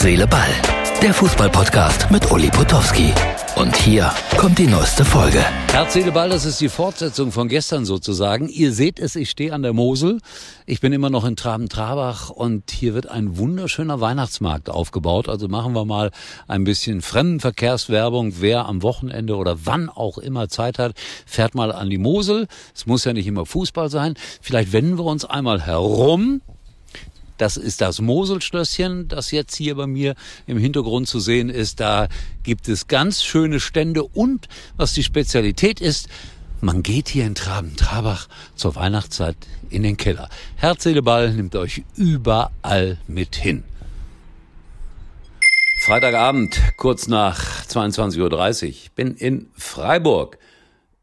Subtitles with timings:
[0.00, 0.48] Herz, Seele, Ball.
[1.02, 3.12] Der Fußballpodcast mit Uli Potowski.
[3.56, 5.44] Und hier kommt die neueste Folge.
[5.72, 8.48] Herz, Seele, Ball, das ist die Fortsetzung von gestern sozusagen.
[8.48, 10.20] Ihr seht es, ich stehe an der Mosel.
[10.64, 15.28] Ich bin immer noch in Traben-Trabach und hier wird ein wunderschöner Weihnachtsmarkt aufgebaut.
[15.28, 16.12] Also machen wir mal
[16.48, 18.40] ein bisschen Fremdenverkehrswerbung.
[18.40, 20.94] Wer am Wochenende oder wann auch immer Zeit hat,
[21.26, 22.46] fährt mal an die Mosel.
[22.74, 24.14] Es muss ja nicht immer Fußball sein.
[24.40, 26.40] Vielleicht wenden wir uns einmal herum
[27.40, 30.14] das ist das Moselschlösschen, das jetzt hier bei mir
[30.46, 31.80] im Hintergrund zu sehen ist.
[31.80, 32.08] Da
[32.42, 36.08] gibt es ganz schöne Stände und was die Spezialität ist,
[36.60, 39.36] man geht hier in Traben-Trabach zur Weihnachtszeit
[39.70, 40.28] in den Keller.
[40.56, 43.64] Herz, nimmt euch überall mit hin.
[45.86, 48.74] Freitagabend, kurz nach 22.30 Uhr.
[48.94, 50.36] bin in Freiburg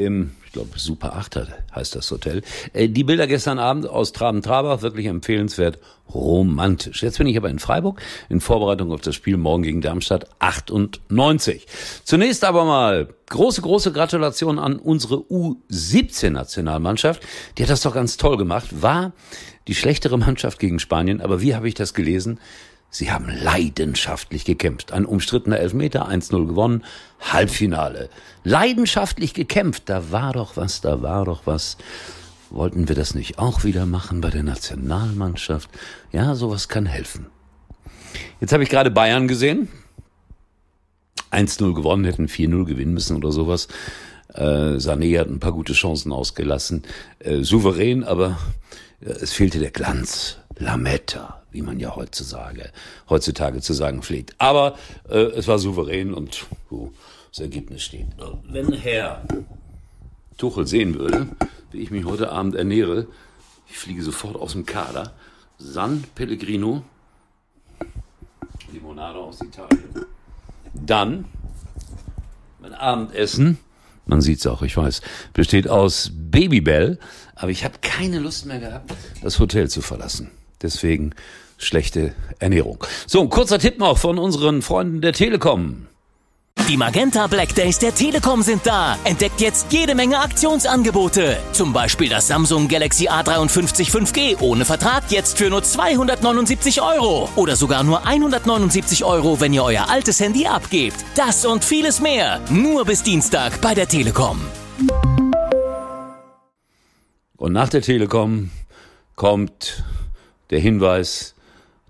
[0.00, 1.46] im ich glaube Super 8
[1.76, 2.42] heißt das Hotel.
[2.72, 5.78] Äh, die Bilder gestern Abend aus Traben-Trabach, wirklich empfehlenswert,
[6.12, 7.04] romantisch.
[7.04, 11.68] Jetzt bin ich aber in Freiburg in Vorbereitung auf das Spiel morgen gegen Darmstadt 98.
[12.02, 17.22] Zunächst aber mal große, große Gratulation an unsere U17-Nationalmannschaft.
[17.56, 18.82] Die hat das doch ganz toll gemacht.
[18.82, 19.12] War
[19.68, 22.40] die schlechtere Mannschaft gegen Spanien, aber wie habe ich das gelesen?
[22.90, 24.92] Sie haben leidenschaftlich gekämpft.
[24.92, 26.84] Ein umstrittener Elfmeter, 1-0 gewonnen,
[27.20, 28.10] Halbfinale.
[28.42, 29.84] Leidenschaftlich gekämpft.
[29.86, 31.76] Da war doch was, da war doch was.
[32.50, 35.70] Wollten wir das nicht auch wieder machen bei der Nationalmannschaft?
[36.10, 37.26] Ja, sowas kann helfen.
[38.40, 39.68] Jetzt habe ich gerade Bayern gesehen.
[41.30, 43.68] 1-0 gewonnen, hätten 4-0 gewinnen müssen oder sowas.
[44.34, 46.82] Äh, Sané hat ein paar gute Chancen ausgelassen.
[47.18, 48.38] Äh, souverän, aber
[49.00, 50.36] äh, es fehlte der Glanz.
[50.60, 52.70] Lametta, wie man ja heutzutage,
[53.08, 54.34] heutzutage zu sagen pflegt.
[54.38, 54.76] Aber
[55.08, 56.90] äh, es war souverän und uh,
[57.30, 58.06] das Ergebnis steht.
[58.44, 59.22] Wenn Herr
[60.36, 61.28] Tuchel sehen würde,
[61.72, 63.06] wie ich mich heute Abend ernähre,
[63.70, 65.12] ich fliege sofort aus dem Kader.
[65.58, 66.82] San Pellegrino,
[68.72, 70.06] Limonade aus Italien.
[70.74, 71.24] Dann
[72.60, 73.58] mein Abendessen,
[74.10, 75.00] man sieht's auch, ich weiß,
[75.32, 76.98] besteht aus Babybell,
[77.36, 80.30] aber ich habe keine Lust mehr gehabt, das Hotel zu verlassen.
[80.60, 81.14] Deswegen
[81.56, 82.84] schlechte Ernährung.
[83.06, 85.86] So, ein kurzer Tipp noch von unseren Freunden der Telekom.
[86.70, 88.96] Die Magenta Black Days der Telekom sind da.
[89.02, 91.36] Entdeckt jetzt jede Menge Aktionsangebote.
[91.50, 97.28] Zum Beispiel das Samsung Galaxy A53 5G ohne Vertrag jetzt für nur 279 Euro.
[97.34, 101.04] Oder sogar nur 179 Euro, wenn ihr euer altes Handy abgebt.
[101.16, 102.40] Das und vieles mehr.
[102.50, 104.40] Nur bis Dienstag bei der Telekom.
[107.36, 108.52] Und nach der Telekom
[109.16, 109.82] kommt
[110.50, 111.34] der Hinweis,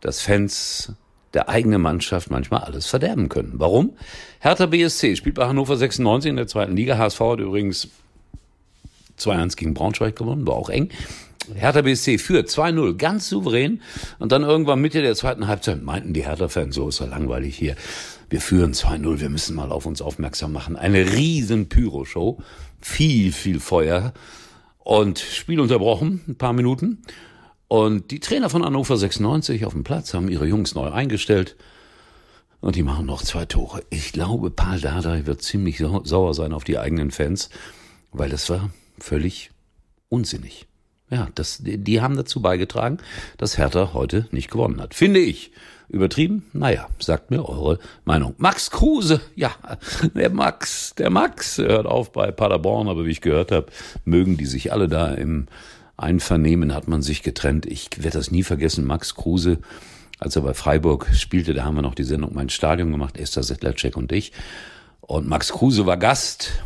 [0.00, 0.94] dass Fans
[1.34, 3.52] der eigene Mannschaft manchmal alles verderben können.
[3.54, 3.92] Warum?
[4.40, 6.98] Hertha BSC spielt bei Hannover 96 in der zweiten Liga.
[6.98, 7.88] HSV hat übrigens
[9.18, 10.90] 2-1 gegen Braunschweig gewonnen, war auch eng.
[11.54, 13.80] Hertha BSC führt 2-0, ganz souverän.
[14.18, 17.76] Und dann irgendwann Mitte der zweiten Halbzeit meinten die Hertha-Fans, so ist ja langweilig hier.
[18.28, 20.76] Wir führen 2-0, wir müssen mal auf uns aufmerksam machen.
[20.76, 22.38] Eine riesen Pyro-Show.
[22.80, 24.12] Viel, viel Feuer.
[24.78, 26.98] Und Spiel unterbrochen, ein paar Minuten.
[27.70, 31.54] Und die Trainer von Hannover 96 auf dem Platz haben ihre Jungs neu eingestellt.
[32.60, 33.84] Und die machen noch zwei Tore.
[33.90, 37.48] Ich glaube, Paul Dardai wird ziemlich sauer sein auf die eigenen Fans,
[38.10, 39.52] weil das war völlig
[40.08, 40.66] unsinnig.
[41.10, 42.98] Ja, das, die haben dazu beigetragen,
[43.38, 44.92] dass Hertha heute nicht gewonnen hat.
[44.92, 45.52] Finde ich.
[45.88, 46.46] Übertrieben?
[46.52, 48.34] Naja, sagt mir eure Meinung.
[48.38, 49.54] Max Kruse, ja,
[50.14, 53.66] der Max, der Max hört auf bei Paderborn, aber wie ich gehört habe,
[54.04, 55.46] mögen die sich alle da im
[56.00, 57.66] Einvernehmen hat man sich getrennt.
[57.66, 58.84] Ich werde das nie vergessen.
[58.84, 59.58] Max Kruse,
[60.18, 63.42] als er bei Freiburg spielte, da haben wir noch die Sendung Mein Stadion gemacht, Esther
[63.42, 64.32] Settlercheck und ich.
[65.00, 66.62] Und Max Kruse war Gast.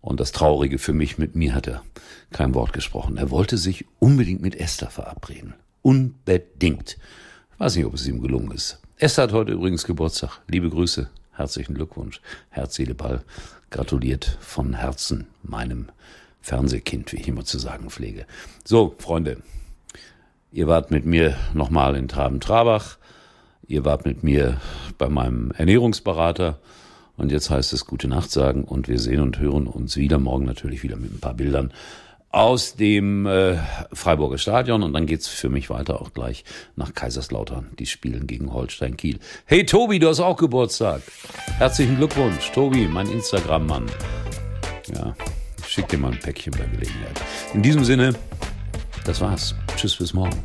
[0.00, 1.82] Und das Traurige für mich, mit mir hat er
[2.30, 3.16] kein Wort gesprochen.
[3.16, 5.54] Er wollte sich unbedingt mit Esther verabreden.
[5.82, 6.98] Unbedingt.
[7.52, 8.80] Ich weiß nicht, ob es ihm gelungen ist.
[8.98, 10.40] Esther hat heute übrigens Geburtstag.
[10.48, 12.20] Liebe Grüße, herzlichen Glückwunsch.
[12.50, 13.22] Herz, Seele, Ball.
[13.70, 15.88] Gratuliert von Herzen meinem
[16.44, 18.26] Fernsehkind, wie ich immer zu sagen pflege.
[18.64, 19.38] So, Freunde,
[20.52, 22.98] ihr wart mit mir nochmal in Traben-Trabach.
[23.66, 24.60] Ihr wart mit mir
[24.98, 26.58] bei meinem Ernährungsberater.
[27.16, 30.44] Und jetzt heißt es gute Nacht sagen und wir sehen und hören uns wieder morgen
[30.44, 31.72] natürlich wieder mit ein paar Bildern
[32.30, 33.56] aus dem äh,
[33.92, 37.70] Freiburger Stadion und dann geht's für mich weiter auch gleich nach Kaiserslautern.
[37.78, 39.18] Die spielen gegen Holstein Kiel.
[39.46, 41.00] Hey Tobi, du hast auch Geburtstag.
[41.58, 43.86] Herzlichen Glückwunsch, Tobi, mein Instagram-Mann.
[44.92, 45.14] Ja,
[45.74, 47.20] schick dir mal ein Päckchen bei Gelegenheit.
[47.52, 48.14] In diesem Sinne,
[49.04, 49.54] das war's.
[49.76, 50.40] Tschüss, bis morgen.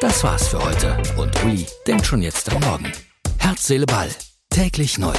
[0.00, 2.92] Das war's für heute und Uli denkt schon jetzt am Morgen.
[3.38, 4.10] Herz, Seele, Ball.
[4.50, 5.14] Täglich neu.